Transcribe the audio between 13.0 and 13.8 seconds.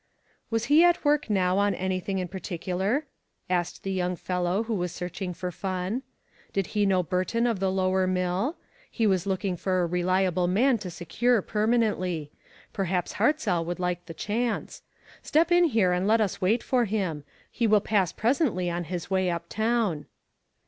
Hartzell would